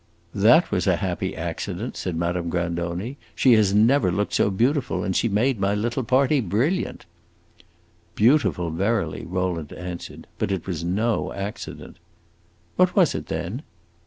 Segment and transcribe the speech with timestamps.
[0.33, 3.17] "That was a happy accident!" said Madame Grandoni.
[3.35, 7.05] "She never looked so beautiful, and she made my little party brilliant."
[8.15, 10.25] "Beautiful, verily!" Rowland answered.
[10.39, 11.97] "But it was no accident."
[12.77, 13.61] "What was it, then?"